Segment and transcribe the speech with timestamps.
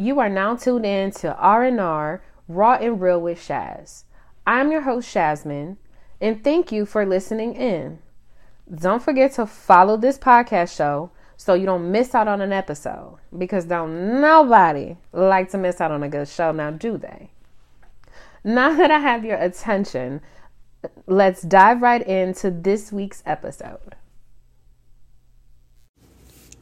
[0.00, 4.04] You are now tuned in to R&R Raw and Real with Shaz.
[4.46, 5.76] I'm your host Shazmin,
[6.22, 7.98] and thank you for listening in.
[8.74, 13.18] Don't forget to follow this podcast show so you don't miss out on an episode
[13.36, 17.28] because don't nobody like to miss out on a good show now do they?
[18.42, 20.22] Now that I have your attention,
[21.06, 23.96] let's dive right into this week's episode.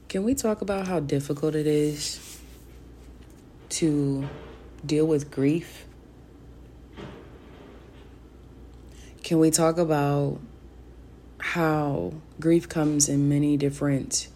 [0.09, 2.28] Can we talk about how difficult it is
[3.71, 4.29] to
[4.84, 5.84] deal with grief?
[9.23, 10.38] Can we talk about
[11.38, 14.29] how grief comes in many different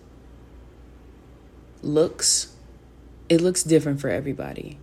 [1.83, 2.55] looks?
[3.29, 4.79] It looks different for everybody.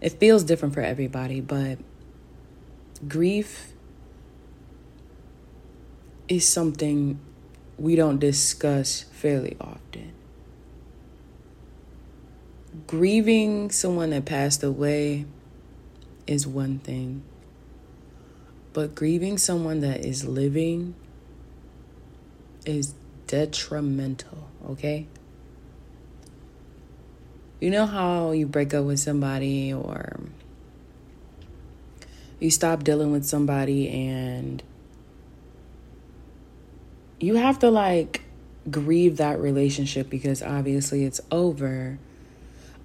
[0.00, 1.78] It feels different for everybody, but
[3.06, 3.72] grief
[6.28, 7.20] is something
[7.78, 10.12] we don't discuss fairly often
[12.86, 15.24] grieving someone that passed away
[16.26, 17.22] is one thing,
[18.72, 20.94] but grieving someone that is living
[22.64, 22.94] is
[23.26, 25.06] detrimental, okay?
[27.60, 30.20] You know how you break up with somebody or
[32.38, 34.62] you stop dealing with somebody and
[37.18, 38.22] you have to like
[38.70, 41.98] grieve that relationship because obviously it's over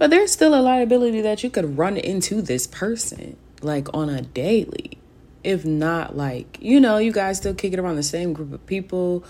[0.01, 4.23] but there's still a liability that you could run into this person like on a
[4.23, 4.97] daily.
[5.43, 8.65] If not like, you know, you guys still kicking it around the same group of
[8.65, 9.23] people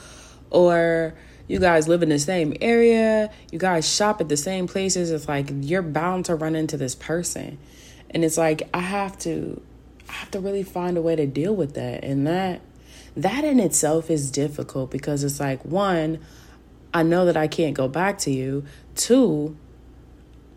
[0.50, 1.14] or
[1.50, 5.28] you guys live in the same area, you guys shop at the same places, it's
[5.28, 7.58] like you're bound to run into this person.
[8.12, 9.62] And it's like I have to
[10.08, 12.06] I have to really find a way to deal with that.
[12.06, 12.62] And that
[13.18, 16.20] that in itself is difficult because it's like one,
[16.94, 18.64] I know that I can't go back to you.
[18.96, 19.58] Two,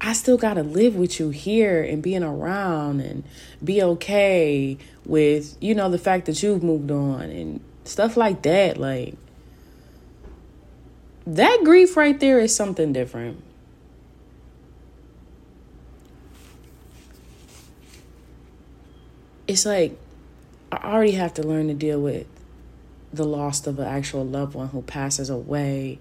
[0.06, 3.24] I still got to live with you here and being around and
[3.64, 8.76] be okay with, you know, the fact that you've moved on and stuff like that.
[8.76, 9.14] Like,
[11.26, 13.42] that grief right there is something different.
[19.48, 19.98] It's like,
[20.70, 22.26] I already have to learn to deal with
[23.10, 25.98] the loss of an actual loved one who passes away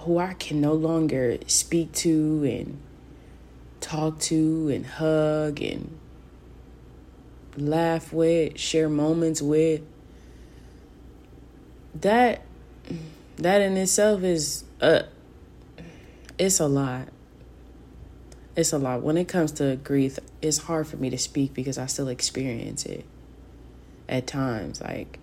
[0.00, 2.80] who I can no longer speak to and
[3.80, 5.98] talk to and hug and
[7.56, 9.82] laugh with, share moments with.
[11.94, 12.42] That
[13.36, 15.04] that in itself is a
[16.38, 17.08] it's a lot.
[18.54, 19.02] It's a lot.
[19.02, 22.84] When it comes to grief, it's hard for me to speak because I still experience
[22.86, 23.04] it
[24.08, 24.80] at times.
[24.80, 25.18] Like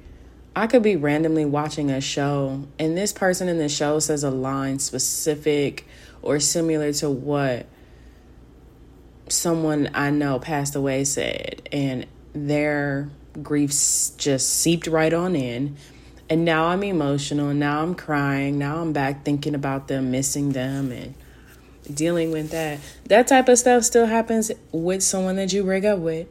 [0.55, 4.31] I could be randomly watching a show and this person in the show says a
[4.31, 5.85] line specific
[6.21, 7.67] or similar to what
[9.29, 13.09] someone I know passed away said, and their
[13.41, 15.77] griefs just seeped right on in.
[16.29, 20.91] And now I'm emotional, now I'm crying, now I'm back thinking about them, missing them,
[20.91, 21.13] and
[21.93, 22.79] dealing with that.
[23.05, 26.27] That type of stuff still happens with someone that you break up with.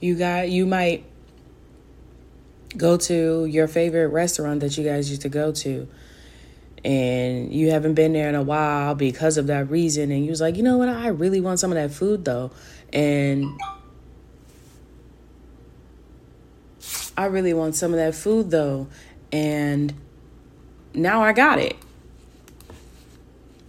[0.00, 1.04] You got, you might
[2.76, 5.88] go to your favorite restaurant that you guys used to go to.
[6.84, 10.10] And you haven't been there in a while because of that reason.
[10.10, 10.88] And you was like you know what?
[10.88, 12.50] I really want some of that food though.
[12.92, 13.58] And
[17.18, 18.86] i really want some of that food though.
[19.32, 19.92] And
[20.94, 21.76] now i got it.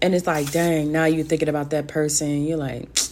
[0.01, 2.45] And it's like dang now you're thinking about that person.
[2.45, 3.06] You're like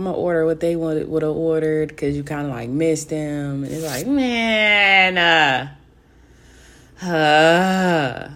[0.00, 3.10] I'm gonna order what they would would have ordered because you kind of like missed
[3.10, 3.64] them.
[3.64, 8.30] And it's like, man, uh, uh.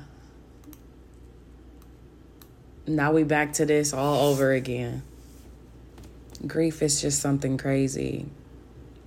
[2.86, 5.02] Now we back to this all over again.
[6.46, 8.26] Grief is just something crazy.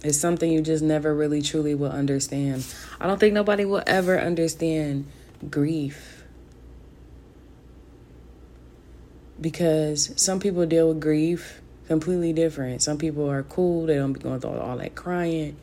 [0.03, 2.65] It's something you just never really truly will understand.
[2.99, 5.05] I don't think nobody will ever understand
[5.51, 6.23] grief.
[9.39, 12.81] Because some people deal with grief completely different.
[12.81, 15.57] Some people are cool, they don't be going through all that crying,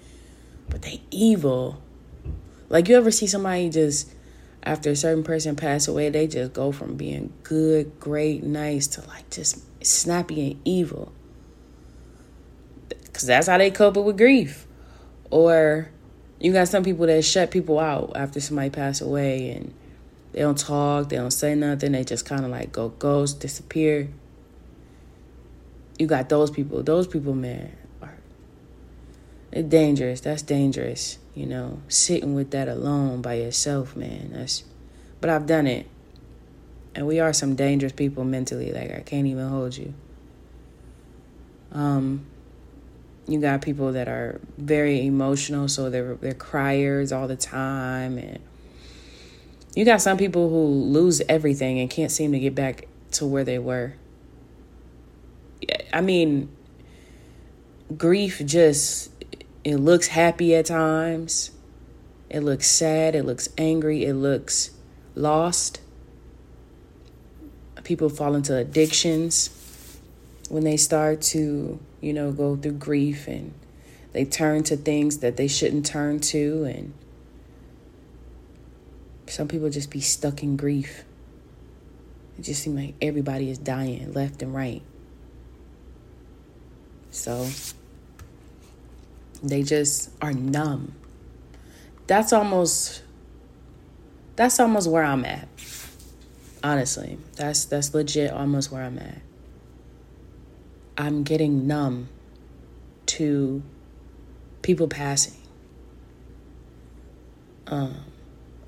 [0.68, 1.82] but they evil.
[2.68, 4.10] Like you ever see somebody just
[4.62, 9.06] after a certain person pass away, they just go from being good, great, nice to
[9.06, 11.12] like just snappy and evil.
[13.12, 14.66] Cause that's how they cope with grief.
[15.30, 15.88] Or
[16.40, 19.72] you got some people that shut people out after somebody pass away and
[20.32, 24.08] they don't talk, they don't say nothing, they just kind of like go ghost, disappear
[25.98, 26.82] you got those people.
[26.82, 30.20] Those people, man, are dangerous.
[30.20, 31.18] That's dangerous.
[31.34, 34.30] You know, sitting with that alone by yourself, man.
[34.32, 34.64] That's.
[35.20, 35.86] But I've done it.
[36.94, 38.72] And we are some dangerous people mentally.
[38.72, 39.94] Like, I can't even hold you.
[41.72, 42.26] Um,
[43.26, 48.38] you got people that are very emotional, so they're they're criers all the time, and
[49.74, 53.44] you got some people who lose everything and can't seem to get back to where
[53.44, 53.94] they were.
[55.92, 56.48] I mean,
[57.96, 59.10] grief just
[59.64, 61.50] it looks happy at times.
[62.28, 64.70] It looks sad, it looks angry, it looks
[65.14, 65.80] lost.
[67.84, 69.98] People fall into addictions
[70.48, 73.52] when they start to, you know, go through grief and
[74.12, 76.94] they turn to things that they shouldn't turn to and
[79.26, 81.04] some people just be stuck in grief.
[82.38, 84.82] It just seems like everybody is dying left and right.
[87.14, 87.48] So
[89.40, 90.96] they just are numb.
[92.08, 93.02] That's almost
[94.34, 95.46] that's almost where I'm at.
[96.64, 99.20] Honestly, that's that's legit almost where I'm at.
[100.98, 102.08] I'm getting numb
[103.06, 103.62] to
[104.62, 105.40] people passing.
[107.68, 108.06] Um,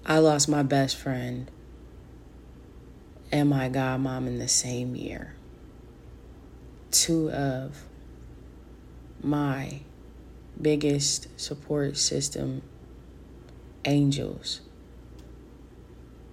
[0.07, 1.51] I lost my best friend
[3.33, 5.35] and my godmom in the same year.
[6.93, 7.86] Two of
[9.27, 9.81] my
[10.61, 12.63] biggest support system
[13.85, 14.61] angels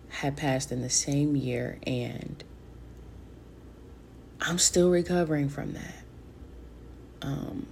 [0.10, 2.44] had passed in the same year, and
[4.40, 6.04] I'm still recovering from that.
[7.22, 7.68] Um,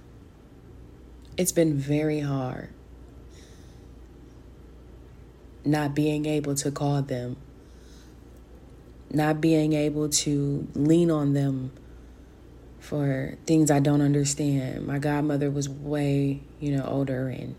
[1.36, 2.70] it's been very hard
[5.64, 7.36] not being able to call them,
[9.10, 11.70] not being able to lean on them
[12.82, 14.86] for things I don't understand.
[14.86, 17.54] My godmother was way, you know, older and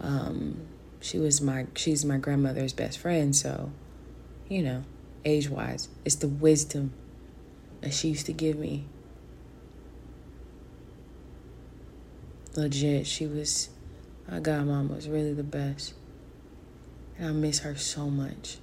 [0.00, 0.66] um,
[1.00, 3.70] she was my she's my grandmother's best friend, so
[4.48, 4.84] you know,
[5.24, 6.92] age wise, it's the wisdom
[7.80, 8.86] that she used to give me.
[12.56, 13.68] Legit, she was
[14.28, 15.94] my godmom was really the best.
[17.16, 18.58] And I miss her so much.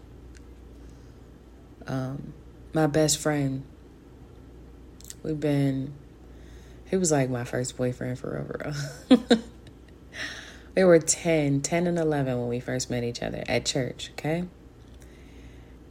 [1.88, 2.34] Um,
[2.74, 3.64] my best friend,
[5.24, 5.94] we've been,
[6.90, 8.74] he was like my first boyfriend forever.
[10.76, 14.46] we were 10, 10 and 11 when we first met each other at church, okay?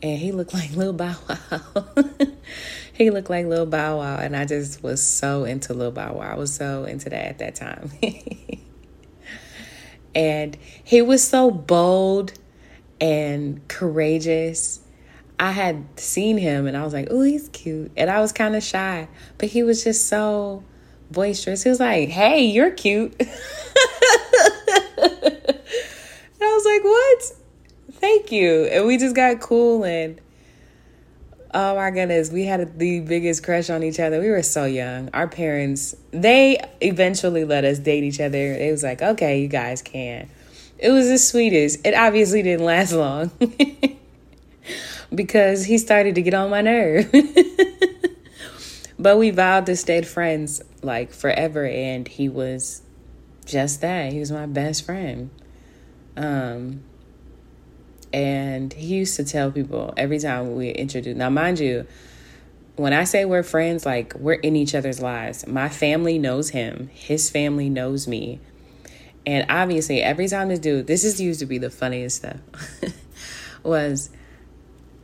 [0.02, 1.86] And he looked like Lil Bow Wow.
[2.92, 4.16] he looked like Lil Bow Wow.
[4.16, 6.32] And I just was so into Lil Bow Wow.
[6.32, 7.92] I was so into that at that time.
[10.14, 12.32] and he was so bold
[13.00, 14.80] and courageous.
[15.42, 17.90] I had seen him and I was like, oh, he's cute.
[17.96, 19.08] And I was kind of shy,
[19.38, 20.62] but he was just so
[21.10, 21.64] boisterous.
[21.64, 23.12] He was like, hey, you're cute.
[23.18, 23.28] and
[26.40, 27.22] I was like, what?
[27.94, 28.66] Thank you.
[28.66, 30.20] And we just got cool and
[31.52, 34.20] oh my goodness, we had the biggest crush on each other.
[34.20, 35.10] We were so young.
[35.12, 38.38] Our parents, they eventually let us date each other.
[38.38, 40.30] It was like, okay, you guys can.
[40.78, 41.84] It was the sweetest.
[41.84, 43.32] It obviously didn't last long
[45.14, 47.10] because he started to get on my nerve.
[48.98, 52.82] but we vowed to stay friends like forever, and he was
[53.44, 54.12] just that.
[54.12, 55.30] He was my best friend.
[56.16, 56.82] Um,
[58.12, 61.86] and he used to tell people every time we introduced Now, mind you,
[62.76, 65.46] when I say we're friends, like we're in each other's lives.
[65.46, 66.90] My family knows him.
[66.92, 68.40] His family knows me.
[69.24, 72.40] And obviously, every time this dude, this is used to be the funniest stuff,
[73.62, 74.10] was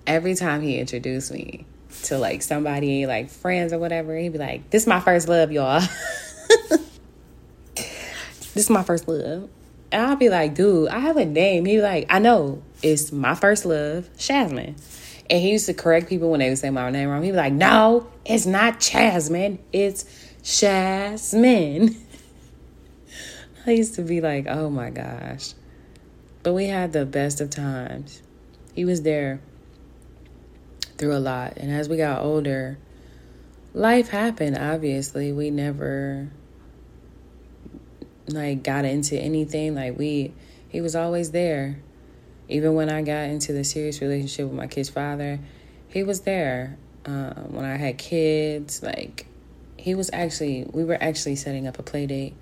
[0.09, 1.67] every time he introduced me
[2.05, 5.53] to like somebody, like friends or whatever, he'd be like, This is my first love,
[5.53, 5.81] y'all.
[7.77, 9.49] this is my first love.
[9.93, 11.65] And I'll be like, Dude, I have a name.
[11.67, 14.75] He'd be like, I know, it's my first love, Shasmine.
[15.31, 17.23] And he used to correct people when they would say my name wrong.
[17.23, 20.05] He'd be like, No, it's not Jasmine, it's
[20.43, 21.95] Shasmine.
[23.67, 25.53] I used to be like, oh my gosh.
[26.43, 28.23] But we had the best of times.
[28.73, 29.41] He was there
[30.99, 31.55] through a lot.
[31.57, 32.79] And as we got older,
[33.73, 35.33] life happened, obviously.
[35.33, 36.29] We never
[38.29, 39.75] like got into anything.
[39.75, 40.35] Like we
[40.69, 41.81] he was always there.
[42.49, 45.39] Even when I got into the serious relationship with my kid's father,
[45.89, 46.77] he was there.
[47.07, 49.27] Um, when I had kids, like
[49.77, 52.35] he was actually we were actually setting up a play date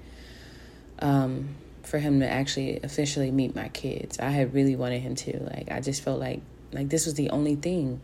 [1.00, 1.50] um,
[1.82, 4.18] for him to actually officially meet my kids.
[4.18, 5.38] I had really wanted him to.
[5.54, 6.40] Like I just felt like
[6.72, 8.00] like this was the only thing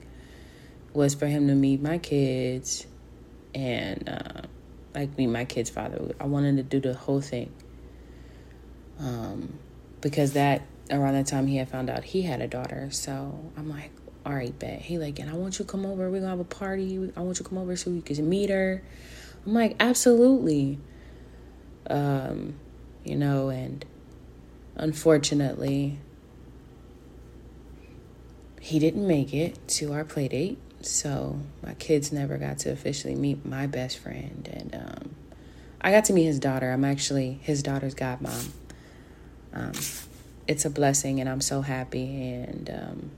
[0.93, 2.87] was for him to meet my kids
[3.55, 4.43] and uh,
[4.95, 6.15] like meet my kid's father.
[6.21, 7.53] I wanted to do the whole thing.
[8.99, 9.59] Um,
[10.01, 12.89] because that around that time he had found out he had a daughter.
[12.91, 13.91] So I'm like,
[14.25, 14.81] all right, bet.
[14.81, 16.11] He like, and I want you to come over.
[16.11, 17.11] We're gonna have a party.
[17.17, 18.83] I want you to come over so we can meet her.
[19.47, 20.79] I'm like, absolutely.
[21.89, 22.55] Um,
[23.05, 23.85] you know, and
[24.77, 25.99] unfortunately,
[28.61, 30.59] he didn't make it to our play date.
[30.85, 34.49] So my kids never got to officially meet my best friend.
[34.53, 35.15] And um,
[35.81, 36.71] I got to meet his daughter.
[36.71, 38.51] I'm actually his daughter's godmom.
[39.55, 39.73] Um,
[40.49, 42.05] it's a blessing, and I'm so happy.
[42.33, 43.11] And um,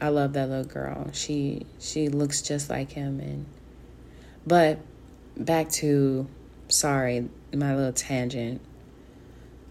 [0.00, 1.10] I love that little girl.
[1.12, 3.20] She she looks just like him.
[3.20, 3.46] And
[4.46, 4.78] but
[5.36, 6.26] back to
[6.68, 8.60] sorry, my little tangent.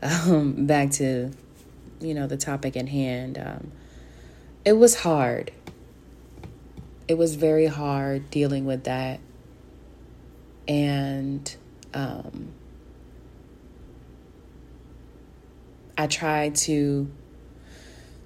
[0.04, 1.32] Um, back to
[2.02, 3.38] you know the topic at hand.
[3.38, 3.72] Um,
[4.66, 5.52] it was hard.
[7.14, 9.20] It was very hard dealing with that.
[10.68, 11.56] And
[11.94, 12.56] um,
[15.96, 17.08] I tried to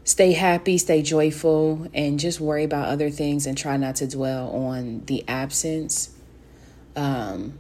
[0.06, 4.52] stay happy, stay joyful, and just worry about other things and try not to dwell
[4.52, 6.16] on the absence.
[6.96, 7.60] Um,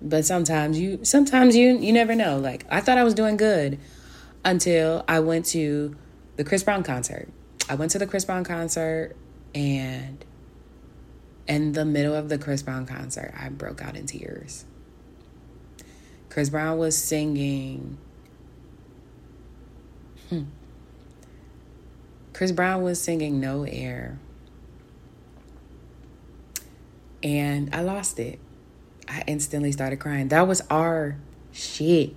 [0.00, 2.38] but sometimes you, sometimes you, you never know.
[2.38, 3.78] Like I thought I was doing good
[4.42, 5.94] until I went to
[6.36, 7.28] the Chris Brown concert.
[7.68, 9.14] I went to the Chris Brown concert
[9.54, 10.24] and
[11.50, 14.64] in the middle of the Chris Brown concert, I broke out in tears.
[16.28, 17.98] Chris Brown was singing.
[20.28, 20.44] Hmm.
[22.32, 24.20] Chris Brown was singing No Air.
[27.20, 28.38] And I lost it.
[29.08, 30.28] I instantly started crying.
[30.28, 31.16] That was our
[31.50, 32.14] shit.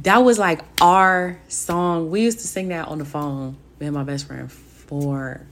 [0.00, 2.10] That was like our song.
[2.10, 5.44] We used to sing that on the phone me and my best friend forever.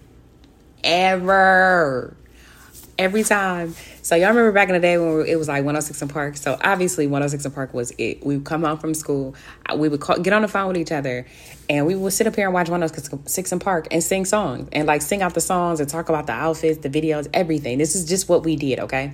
[2.98, 3.74] Every time.
[4.00, 6.36] So y'all remember back in the day when it was like 106 and Park.
[6.38, 8.24] So obviously 106 and Park was it.
[8.24, 9.34] We would come home from school,
[9.76, 11.26] we would call, get on the phone with each other,
[11.68, 14.86] and we would sit up here and watch 106 and Park and sing songs and
[14.86, 17.76] like sing out the songs and talk about the outfits, the videos, everything.
[17.76, 19.12] This is just what we did, okay?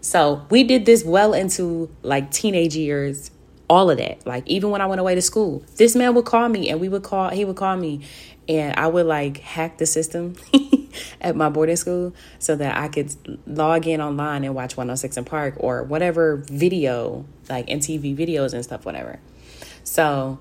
[0.00, 3.30] So we did this well into like teenage years
[3.68, 4.26] all of that.
[4.26, 6.88] Like even when I went away to school, this man would call me and we
[6.88, 8.02] would call he would call me
[8.48, 10.36] and I would like hack the system
[11.20, 13.14] at my boarding school so that I could
[13.46, 18.64] log in online and watch 106 and Park or whatever video, like MTV videos and
[18.64, 19.20] stuff, whatever.
[19.84, 20.38] So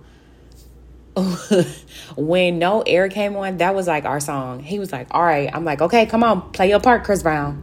[2.16, 4.62] when No Air came on, that was like our song.
[4.62, 5.50] He was like, All right.
[5.54, 7.62] I'm like, Okay, come on, play your part, Chris Brown.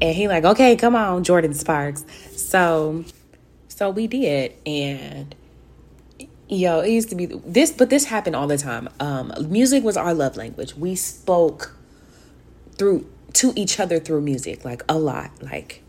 [0.00, 2.04] And he like, Okay, come on, Jordin Sparks.
[2.36, 3.04] So
[3.68, 4.54] so we did.
[4.66, 5.34] And
[6.52, 8.88] yo, it used to be this, but this happened all the time.
[9.00, 10.74] Um, music was our love language.
[10.74, 11.74] We spoke
[12.76, 15.30] through to each other through music, like a lot.
[15.42, 15.82] Like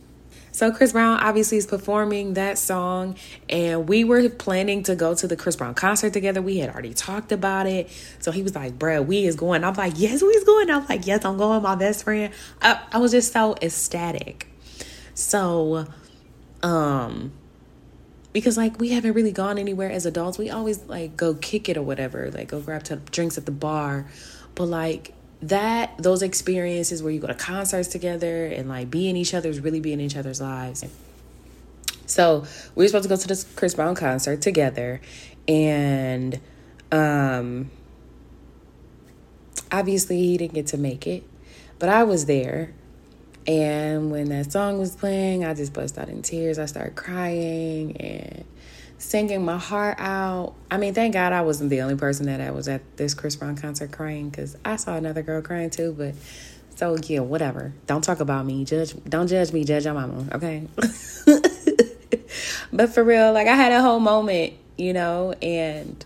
[0.53, 3.15] so Chris Brown obviously is performing that song
[3.49, 6.43] and we were planning to go to the Chris Brown concert together.
[6.43, 7.89] We had already talked about it.
[8.19, 9.63] So he was like, bruh, we is going.
[9.63, 10.69] I'm like, yes, we is going.
[10.69, 12.31] I'm like, yes, I'm going, my best friend.
[12.61, 14.47] I, I was just so ecstatic.
[15.15, 15.87] So
[16.61, 17.31] um
[18.33, 20.37] because like we haven't really gone anywhere as adults.
[20.37, 23.51] We always like go kick it or whatever, like go grab t- drinks at the
[23.51, 24.07] bar.
[24.55, 25.13] But like
[25.43, 29.59] that, those experiences where you go to concerts together and like be in each other's,
[29.59, 30.83] really be in each other's lives.
[32.05, 34.99] So we were supposed to go to this Chris Brown concert together,
[35.47, 36.39] and
[36.91, 37.71] um,
[39.71, 41.23] obviously he didn't get to make it,
[41.79, 42.73] but I was there
[43.45, 46.59] and when that song was playing, I just burst out in tears.
[46.59, 48.45] I started crying and
[48.97, 50.53] singing my heart out.
[50.71, 53.35] I mean, thank God I wasn't the only person that I was at this Chris
[53.35, 55.93] Brown concert crying because I saw another girl crying too.
[55.97, 56.15] But
[56.75, 57.73] so yeah, whatever.
[57.85, 58.63] Don't talk about me.
[58.63, 58.93] Judge.
[59.03, 59.65] Don't judge me.
[59.65, 60.25] Judge your mama.
[60.33, 60.67] Okay.
[62.71, 66.03] but for real, like I had a whole moment, you know, and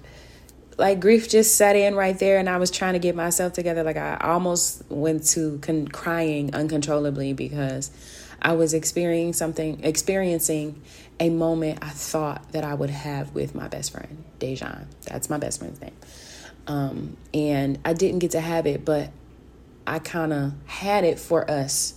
[0.78, 3.84] like grief just set in right there and i was trying to get myself together.
[3.84, 7.92] Like i almost went to con- crying uncontrollably because
[8.42, 10.82] i was experiencing something experiencing
[11.20, 14.86] a moment i thought that i would have with my best friend dejan.
[15.06, 15.96] That's my best friend's name.
[16.68, 19.12] Um, and i didn't get to have it but
[19.86, 21.96] i kind of had it for us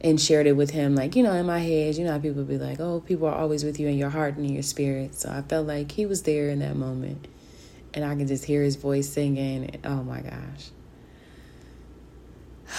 [0.00, 0.94] and shared it with him.
[0.94, 3.34] Like you know in my head you know how people be like oh people are
[3.34, 5.16] always with you in your heart and in your spirit.
[5.16, 7.26] So i felt like he was there in that moment
[7.94, 9.80] and I can just hear his voice singing.
[9.84, 10.70] Oh my gosh.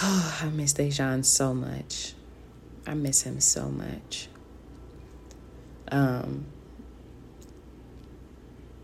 [0.02, 2.14] Oh, I miss Dejan so much.
[2.86, 4.28] I miss him so much.
[5.90, 6.46] Um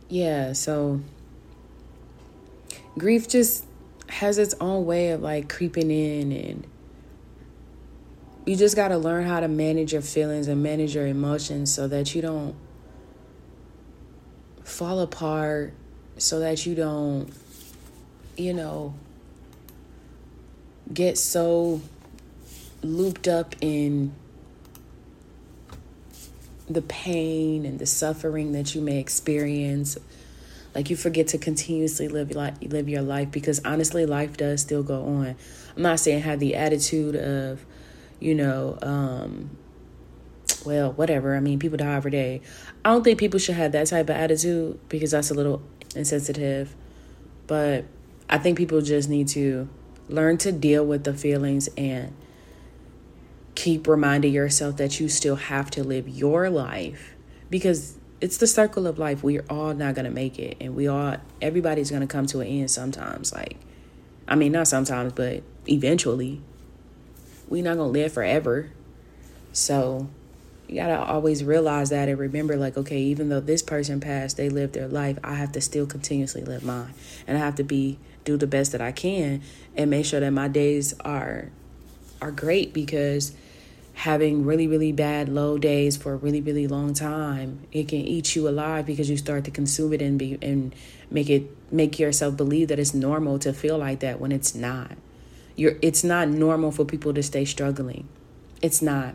[0.09, 1.01] yeah, so
[2.97, 3.65] grief just
[4.09, 6.67] has its own way of like creeping in and
[8.47, 11.89] you just got to learn how to manage your feelings and manage your emotions so
[11.89, 12.55] that you don't
[14.63, 15.75] fall apart
[16.19, 17.33] so that you don't
[18.37, 18.95] you know,
[20.93, 21.81] get so
[22.83, 24.15] looped up in
[26.69, 29.97] the pain and the suffering that you may experience.
[30.75, 34.83] Like you forget to continuously live like live your life because honestly life does still
[34.83, 35.37] go on.
[35.75, 37.65] I'm not saying have the attitude of
[38.21, 39.57] you know um
[40.67, 41.35] well whatever.
[41.35, 42.43] I mean people die every day.
[42.85, 45.63] I don't think people should have that type of attitude because that's a little
[45.97, 46.75] insensitive
[47.47, 47.85] but
[48.29, 49.69] i think people just need to
[50.09, 52.15] learn to deal with the feelings and
[53.55, 57.17] keep reminding yourself that you still have to live your life
[57.51, 59.23] because it's the circle of life.
[59.23, 60.57] We're all not going to make it.
[60.61, 63.33] And we all, everybody's going to come to an end sometimes.
[63.33, 63.59] Like,
[64.27, 66.41] I mean, not sometimes, but eventually.
[67.49, 68.71] We're not going to live forever.
[69.53, 70.09] So
[70.69, 74.37] you got to always realize that and remember, like, okay, even though this person passed,
[74.37, 76.95] they lived their life, I have to still continuously live mine.
[77.27, 79.43] And I have to be, do the best that I can
[79.77, 81.51] and make sure that my days are
[82.21, 83.33] are great because
[83.93, 88.35] having really really bad low days for a really really long time it can eat
[88.35, 90.75] you alive because you start to consume it and be and
[91.11, 94.93] make it make yourself believe that it's normal to feel like that when it's not.
[95.55, 98.09] You're it's not normal for people to stay struggling.
[98.63, 99.15] It's not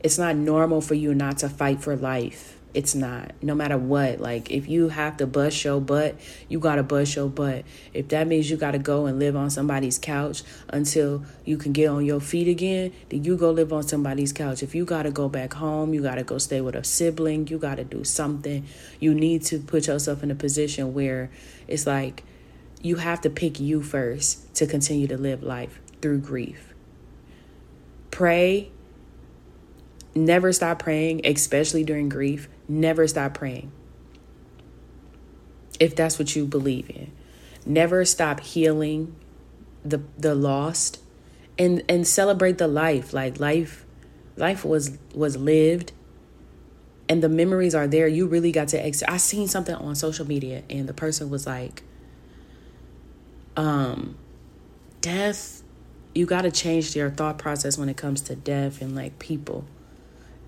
[0.00, 2.56] it's not normal for you not to fight for life.
[2.72, 3.32] It's not.
[3.42, 4.20] No matter what.
[4.20, 6.16] Like if you have to bust your butt
[6.48, 7.64] you gotta bust your butt.
[7.92, 11.88] If that means you gotta go and live on somebody's couch until you can get
[11.88, 14.62] on your feet again then you go live on somebody's couch.
[14.62, 17.84] If you gotta go back home you gotta go stay with a sibling you gotta
[17.84, 18.66] do something.
[19.00, 21.30] You need to put yourself in a position where
[21.66, 22.22] it's like
[22.82, 26.72] you have to pick you first to continue to live life through grief.
[28.10, 28.70] Pray
[30.26, 33.70] never stop praying especially during grief never stop praying.
[35.78, 37.12] If that's what you believe in.
[37.66, 39.14] Never stop healing
[39.84, 41.00] the the lost
[41.58, 43.12] and and celebrate the life.
[43.12, 43.84] Like life
[44.36, 45.92] life was was lived
[47.08, 48.06] and the memories are there.
[48.06, 51.46] You really got to ex- I seen something on social media and the person was
[51.46, 51.82] like
[53.56, 54.16] um
[55.00, 55.62] death
[56.14, 59.64] you got to change your thought process when it comes to death and like people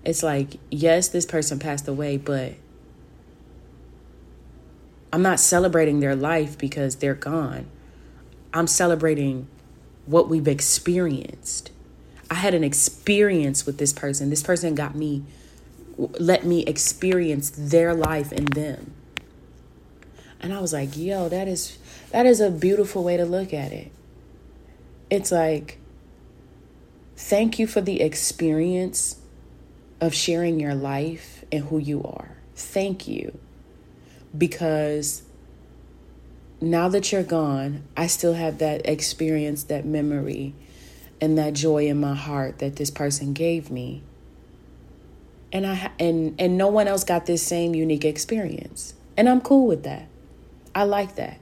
[0.05, 2.55] it's like, yes, this person passed away, but
[5.11, 7.67] I'm not celebrating their life because they're gone.
[8.53, 9.47] I'm celebrating
[10.05, 11.71] what we've experienced.
[12.29, 14.29] I had an experience with this person.
[14.29, 15.23] This person got me,
[15.97, 18.93] let me experience their life in them.
[20.39, 21.77] And I was like, yo, that is
[22.11, 23.91] that is a beautiful way to look at it.
[25.09, 25.79] It's like,
[27.15, 29.22] thank you for the experience
[30.03, 32.35] of sharing your life and who you are.
[32.55, 33.39] Thank you.
[34.37, 35.23] Because
[36.59, 40.55] now that you're gone, I still have that experience, that memory,
[41.21, 44.03] and that joy in my heart that this person gave me.
[45.53, 48.95] And I and and no one else got this same unique experience.
[49.15, 50.09] And I'm cool with that.
[50.75, 51.39] I like that.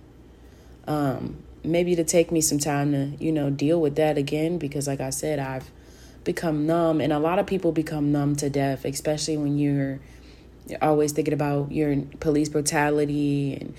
[0.86, 4.86] Um maybe to take me some time to, you know, deal with that again because
[4.86, 5.71] like I said, I've
[6.24, 10.00] become numb and a lot of people become numb to death especially when you're,
[10.82, 13.74] always thinking about your police brutality and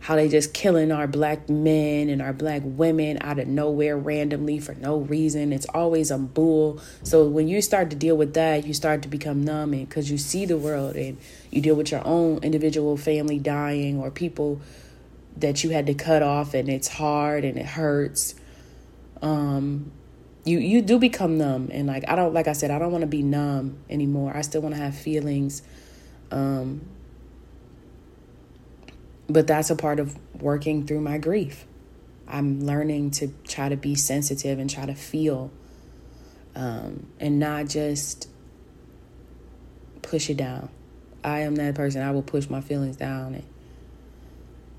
[0.00, 4.60] how they just killing our black men and our black women out of nowhere randomly
[4.60, 5.52] for no reason.
[5.52, 6.80] It's always a bull.
[7.02, 10.18] So when you start to deal with that you start to become numb because you
[10.18, 11.18] see the world and
[11.50, 14.60] you deal with your own individual family dying or people
[15.36, 18.34] that you had to cut off and it's hard and it hurts.
[19.20, 19.90] Um
[20.48, 23.02] you you do become numb and like I don't like I said I don't want
[23.02, 24.32] to be numb anymore.
[24.34, 25.62] I still want to have feelings.
[26.30, 26.80] Um
[29.28, 31.66] but that's a part of working through my grief.
[32.26, 35.50] I'm learning to try to be sensitive and try to feel
[36.56, 38.28] um and not just
[40.02, 40.70] push it down.
[41.22, 42.00] I am that person.
[42.00, 43.44] I will push my feelings down and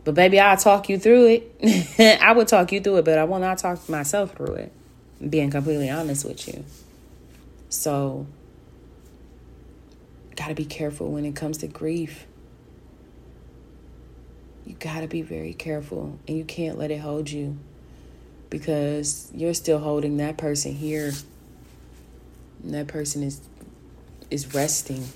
[0.05, 1.27] but baby, I'll talk you through
[1.61, 2.19] it.
[2.23, 4.71] I will talk you through it, but I will not talk myself through it
[5.27, 6.63] being completely honest with you.
[7.69, 8.27] So,
[10.35, 12.25] got to be careful when it comes to grief.
[14.65, 17.57] You got to be very careful and you can't let it hold you
[18.49, 21.11] because you're still holding that person here.
[22.63, 23.41] And that person is
[24.29, 25.07] is resting.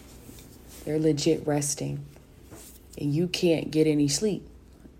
[0.85, 2.05] They're legit resting.
[2.97, 4.47] And you can't get any sleep.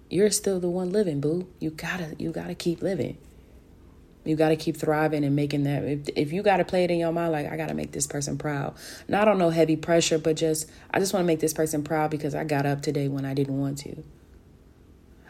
[0.09, 1.47] You're still the one living, boo.
[1.59, 3.17] You got to you got to keep living.
[4.25, 5.83] You got to keep thriving and making that.
[5.83, 7.91] If, if you got to play it in your mind, like, I got to make
[7.91, 8.75] this person proud.
[9.07, 12.09] Not on no heavy pressure, but just, I just want to make this person proud
[12.09, 14.03] because I got up today when I didn't want to.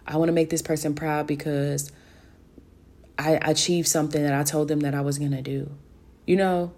[0.06, 1.91] I want to make this person proud because
[3.17, 5.71] I achieved something that I told them that I was going to do.
[6.27, 6.73] You know,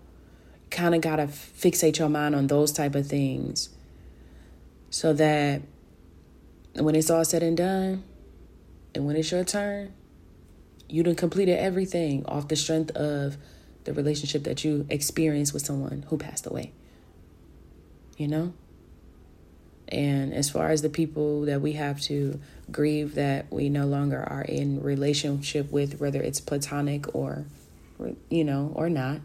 [0.72, 3.70] kind of got to fixate your mind on those type of things
[4.90, 5.62] so that
[6.76, 8.04] when it's all said and done
[8.94, 9.94] and when it's your turn,
[10.88, 13.38] you done completed everything off the strength of
[13.86, 16.72] the relationship that you experienced with someone who passed away.
[18.18, 18.54] You know?
[19.88, 22.40] And as far as the people that we have to
[22.72, 27.46] grieve that we no longer are in relationship with, whether it's platonic or,
[28.30, 29.22] you know, or not,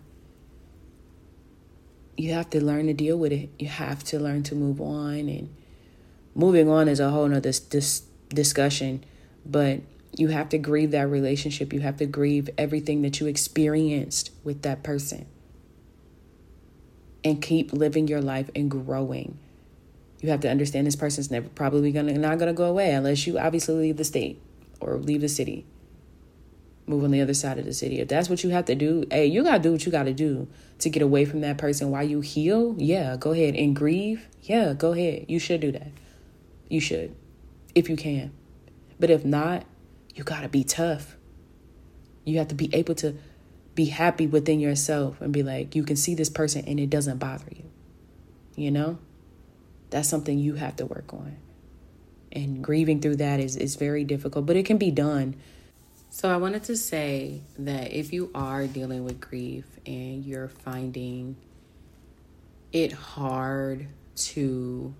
[2.16, 3.48] you have to learn to deal with it.
[3.58, 5.28] You have to learn to move on.
[5.30, 5.54] And
[6.34, 9.02] moving on is a whole nother dis- discussion,
[9.46, 9.80] but
[10.20, 11.72] you have to grieve that relationship.
[11.72, 15.26] You have to grieve everything that you experienced with that person.
[17.24, 19.38] And keep living your life and growing.
[20.20, 23.38] You have to understand this person's never probably gonna not gonna go away unless you
[23.38, 24.40] obviously leave the state
[24.80, 25.64] or leave the city.
[26.86, 28.00] Move on the other side of the city.
[28.00, 30.48] If that's what you have to do hey you gotta do what you gotta do
[30.80, 31.90] to get away from that person.
[31.90, 34.28] While you heal yeah go ahead and grieve.
[34.42, 35.26] Yeah go ahead.
[35.28, 35.92] You should do that.
[36.68, 37.14] You should
[37.74, 38.32] if you can.
[38.98, 39.64] But if not
[40.14, 41.16] you gotta be tough
[42.24, 43.16] you have to be able to
[43.74, 47.18] be happy within yourself and be like you can see this person and it doesn't
[47.18, 47.70] bother you
[48.56, 48.98] you know
[49.90, 51.36] that's something you have to work on.
[52.32, 55.34] And grieving through that is, is very difficult, but it can be done.
[56.10, 61.36] So, I wanted to say that if you are dealing with grief and you're finding
[62.72, 64.94] it hard to,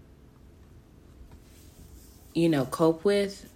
[2.35, 3.49] you know, cope with,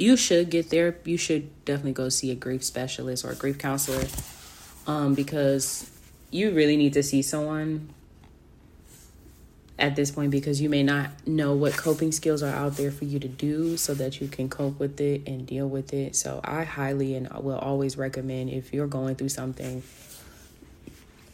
[0.00, 0.96] you should get there.
[1.04, 4.06] You should definitely go see a grief specialist or a grief counselor
[4.86, 5.90] um, because
[6.30, 7.90] you really need to see someone
[9.78, 13.04] at this point because you may not know what coping skills are out there for
[13.04, 16.16] you to do so that you can cope with it and deal with it.
[16.16, 19.82] So I highly and will always recommend if you're going through something,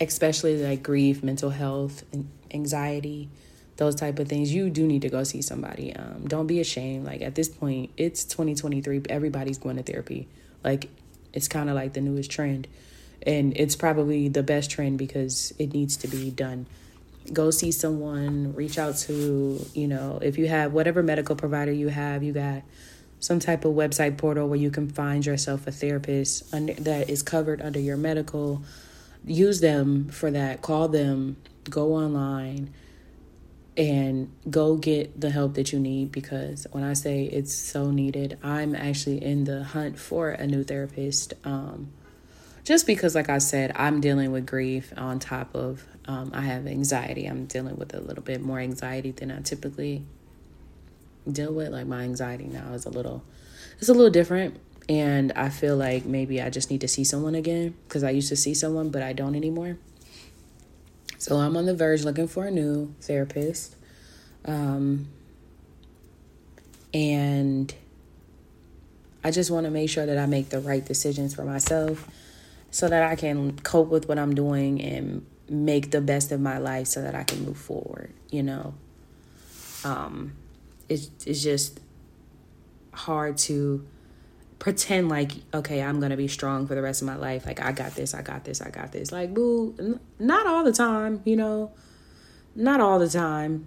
[0.00, 3.28] especially like grief, mental health, and anxiety,
[3.76, 5.94] those type of things, you do need to go see somebody.
[5.94, 7.04] Um, don't be ashamed.
[7.06, 9.02] Like at this point, it's 2023.
[9.08, 10.28] Everybody's going to therapy.
[10.64, 10.88] Like
[11.32, 12.68] it's kind of like the newest trend.
[13.22, 16.66] And it's probably the best trend because it needs to be done
[17.32, 21.88] go see someone, reach out to, you know, if you have whatever medical provider you
[21.88, 22.62] have, you got
[23.20, 27.22] some type of website portal where you can find yourself a therapist under, that is
[27.22, 28.62] covered under your medical.
[29.24, 30.62] Use them for that.
[30.62, 31.36] Call them,
[31.68, 32.72] go online,
[33.76, 38.38] and go get the help that you need because when I say it's so needed,
[38.42, 41.34] I'm actually in the hunt for a new therapist.
[41.44, 41.92] Um,
[42.64, 46.66] just because, like I said, I'm dealing with grief on top of um, I have
[46.66, 47.26] anxiety.
[47.26, 50.04] I'm dealing with a little bit more anxiety than I typically
[51.30, 51.68] deal with.
[51.68, 53.22] Like my anxiety now is a little,
[53.78, 54.58] it's a little different,
[54.88, 58.28] and I feel like maybe I just need to see someone again because I used
[58.30, 59.76] to see someone, but I don't anymore.
[61.18, 63.76] So I'm on the verge looking for a new therapist.
[64.44, 65.08] Um,
[66.92, 67.74] and
[69.24, 72.08] I just want to make sure that I make the right decisions for myself
[72.70, 76.58] so that I can cope with what I'm doing and make the best of my
[76.58, 78.74] life so that I can move forward, you know.
[79.84, 80.32] Um
[80.88, 81.80] it's it's just
[82.92, 83.84] hard to
[84.58, 87.46] pretend like okay, I'm to be strong for the rest of my life.
[87.46, 89.12] Like I got this, I got this, I got this.
[89.12, 91.72] Like boo, n- not all the time, you know.
[92.54, 93.66] Not all the time.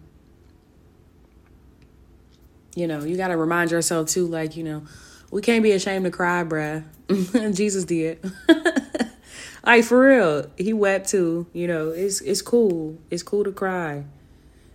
[2.76, 4.84] You know, you got to remind yourself too like, you know,
[5.32, 6.84] we can't be ashamed to cry, bruh.
[7.56, 8.20] Jesus did.
[9.66, 11.48] like for real, he wept too.
[11.54, 12.98] You know, it's it's cool.
[13.10, 14.06] It's cool to cry,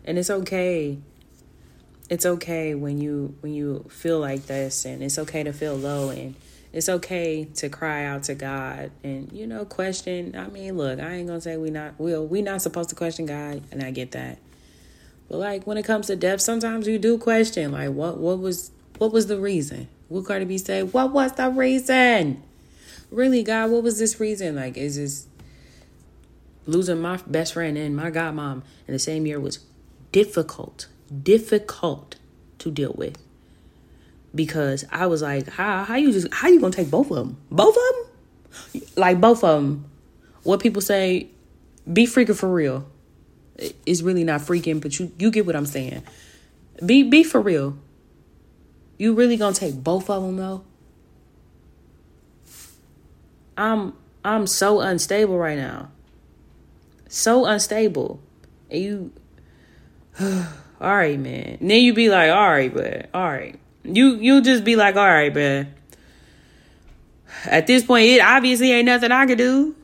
[0.04, 0.98] and it's okay.
[2.14, 6.10] It's okay when you when you feel like this, and it's okay to feel low,
[6.10, 6.36] and
[6.72, 10.36] it's okay to cry out to God, and you know, question.
[10.36, 13.26] I mean, look, I ain't gonna say we not will we not supposed to question
[13.26, 14.38] God, and I get that.
[15.28, 18.70] But like when it comes to death, sometimes you do question, like what what was
[18.98, 19.88] what was the reason?
[20.08, 22.40] Will Cardi B say, What was the reason?
[23.10, 24.54] Really, God, what was this reason?
[24.54, 25.26] Like, is this
[26.66, 29.58] losing my best friend and my godmom in the same year was
[30.12, 30.86] difficult,
[31.22, 32.16] difficult
[32.58, 33.16] to deal with.
[34.34, 37.36] Because I was like, how how you just how you gonna take both of them?
[37.50, 38.82] Both of them?
[38.96, 39.84] Like both of them.
[40.42, 41.28] What people say,
[41.90, 42.86] be freaking for real.
[43.56, 46.02] It's really not freaking, but you you get what I'm saying.
[46.84, 47.78] Be be for real.
[48.98, 50.64] You really gonna take both of them though?
[53.56, 53.92] I'm
[54.24, 55.90] I'm so unstable right now.
[57.08, 58.20] So unstable.
[58.68, 59.12] And you
[60.80, 61.58] all right, man.
[61.60, 63.58] And then you be like, all right, but all right.
[63.84, 65.74] You you'll just be like, all right, man.
[67.44, 69.74] At this point, it obviously ain't nothing I could do.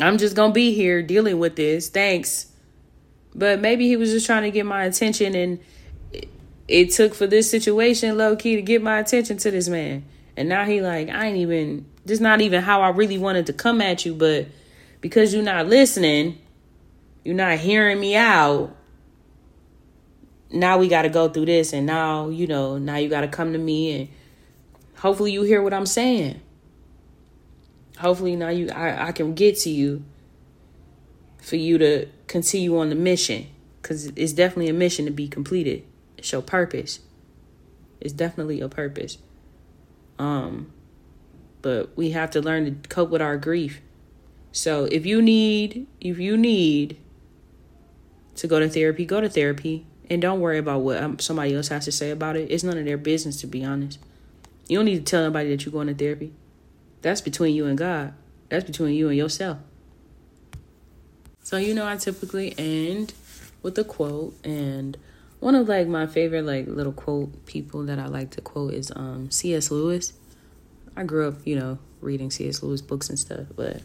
[0.00, 1.88] I'm just gonna be here dealing with this.
[1.88, 2.46] Thanks.
[3.34, 5.60] But maybe he was just trying to get my attention and
[6.12, 6.28] it,
[6.66, 10.04] it took for this situation low key to get my attention to this man.
[10.36, 13.52] And now he like, I ain't even this not even how I really wanted to
[13.52, 14.46] come at you, but
[15.00, 16.38] because you're not listening,
[17.24, 18.74] you're not hearing me out.
[20.50, 22.78] Now we got to go through this, and now you know.
[22.78, 24.08] Now you got to come to me, and
[24.96, 26.40] hopefully you hear what I'm saying.
[27.98, 30.04] Hopefully now you I, I can get to you
[31.42, 33.46] for you to continue on the mission
[33.82, 35.84] because it's definitely a mission to be completed.
[36.16, 37.00] It's your purpose.
[38.00, 39.18] It's definitely a purpose.
[40.18, 40.72] Um,
[41.62, 43.80] but we have to learn to cope with our grief.
[44.52, 46.98] So if you need if you need
[48.38, 51.68] to go to therapy, go to therapy and don't worry about what um, somebody else
[51.68, 52.50] has to say about it.
[52.50, 53.98] It's none of their business to be honest.
[54.68, 56.32] You don't need to tell nobody that you're going to therapy.
[57.02, 58.14] That's between you and God.
[58.48, 59.58] That's between you and yourself.
[61.42, 63.12] So you know I typically end
[63.62, 64.96] with a quote and
[65.40, 68.92] one of like my favorite like little quote people that I like to quote is
[68.94, 69.70] um C.S.
[69.70, 70.12] Lewis.
[70.96, 72.62] I grew up, you know, reading C.S.
[72.62, 73.82] Lewis books and stuff, but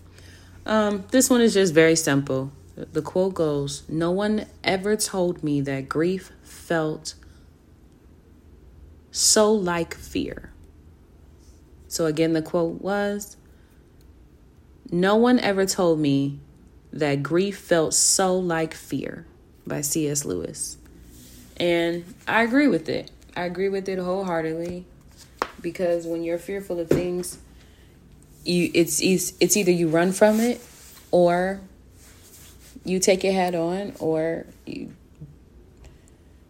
[0.66, 2.52] um, this one is just very simple.
[2.76, 7.16] The quote goes No one ever told me that grief felt
[9.12, 10.52] so like fear.
[11.88, 13.38] So, again, the quote was
[14.92, 16.40] No one ever told me
[16.92, 19.26] that grief felt so like fear
[19.66, 20.26] by C.S.
[20.26, 20.78] Lewis.
[21.58, 23.12] And I agree with it.
[23.36, 24.86] I agree with it wholeheartedly
[25.62, 27.38] because when you're fearful of things,
[28.44, 30.62] you it's it's, either you run from it
[31.12, 31.62] or
[32.84, 34.94] you take it head on or you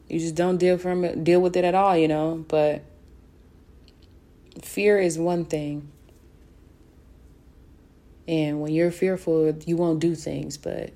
[0.10, 2.84] you just don't deal from it deal with it at all, you know, but
[4.62, 5.89] fear is one thing.
[8.28, 10.91] And when you're fearful, you won't do things, but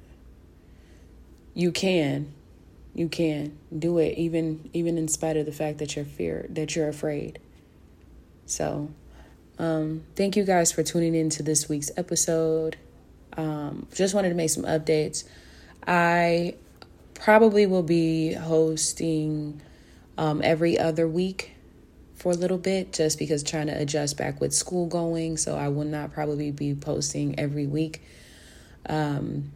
[1.53, 2.33] you can.
[2.93, 6.75] You can do it even even in spite of the fact that you're fear that
[6.75, 7.39] you're afraid.
[8.45, 8.89] So,
[9.59, 12.77] um, thank you guys for tuning in to this week's episode.
[13.37, 15.23] Um, just wanted to make some updates.
[15.85, 16.55] I
[17.13, 19.61] probably will be hosting
[20.17, 21.51] um, every other week
[22.15, 25.37] for a little bit just because trying to adjust back with school going.
[25.37, 28.01] So I will not probably be posting every week.
[28.89, 29.51] Um,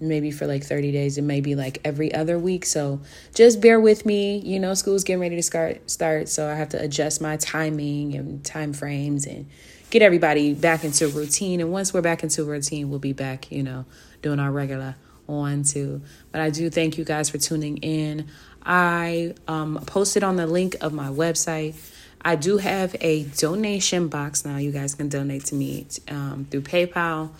[0.00, 1.18] maybe for like 30 days.
[1.18, 2.64] It may be like every other week.
[2.66, 3.00] So
[3.34, 4.38] just bear with me.
[4.38, 8.14] You know school's getting ready to start start so i have to adjust my timing
[8.14, 9.46] and time frames and
[9.90, 11.60] get everybody back into routine.
[11.60, 13.84] And once we're back into routine we'll be back you know
[14.22, 14.96] doing our regular
[15.28, 16.02] on to.
[16.32, 18.28] But i do thank you guys for tuning in.
[18.62, 21.74] I um, posted on the link of my website.
[22.22, 24.58] I do have a donation box now.
[24.58, 27.30] You guys can donate to me um, through paypal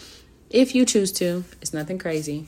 [0.50, 1.44] if you choose to.
[1.62, 2.46] It's nothing crazy.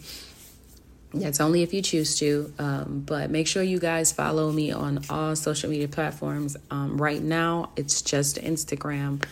[1.15, 2.53] That's only if you choose to.
[2.59, 6.57] Um, but make sure you guys follow me on all social media platforms.
[6.71, 9.23] Um, right now, it's just Instagram.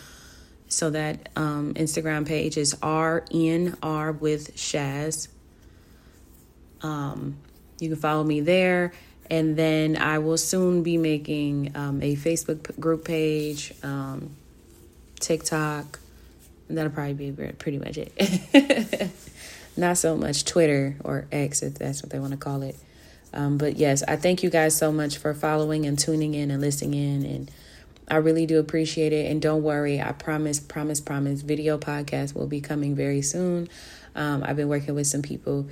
[0.67, 5.27] So that um, Instagram page is RNR with Shaz.
[6.81, 7.37] Um,
[7.79, 8.93] you can follow me there.
[9.29, 14.35] And then I will soon be making um, a Facebook group page, um,
[15.19, 16.00] TikTok,
[16.75, 19.09] that'll probably be pretty much it.
[19.77, 22.75] Not so much Twitter or X, if that's what they want to call it.
[23.33, 26.61] Um, but yes, I thank you guys so much for following and tuning in and
[26.61, 27.25] listening in.
[27.25, 27.51] And
[28.09, 29.31] I really do appreciate it.
[29.31, 33.69] And don't worry, I promise, promise, promise, video podcast will be coming very soon.
[34.15, 35.69] Um, I've been working with some people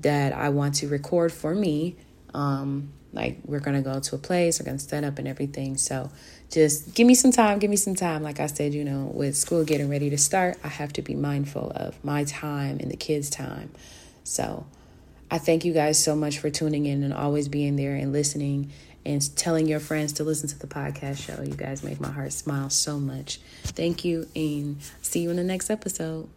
[0.00, 1.96] that I want to record for me.
[2.32, 5.76] Um, like we're gonna go to a place, we're gonna set up and everything.
[5.76, 6.10] So
[6.50, 8.22] just give me some time, give me some time.
[8.22, 11.14] Like I said, you know, with school getting ready to start, I have to be
[11.14, 13.70] mindful of my time and the kids' time.
[14.24, 14.66] So
[15.30, 18.70] I thank you guys so much for tuning in and always being there and listening
[19.06, 21.42] and telling your friends to listen to the podcast show.
[21.42, 23.38] You guys make my heart smile so much.
[23.64, 26.28] Thank you and see you in the next episode.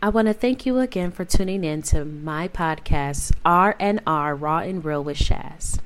[0.00, 4.84] I want to thank you again for tuning in to my podcast, RNR Raw and
[4.84, 5.80] Real with Shaz.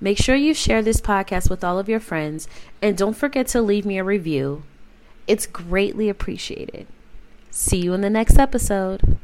[0.00, 2.48] Make sure you share this podcast with all of your friends
[2.82, 4.64] and don't forget to leave me a review.
[5.28, 6.88] It's greatly appreciated.
[7.52, 9.16] See you in the next episode.